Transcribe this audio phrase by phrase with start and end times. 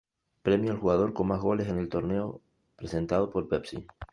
[0.41, 2.41] Premio al jugador con más goles en el torneo,
[2.75, 3.85] presentado por Pepsi.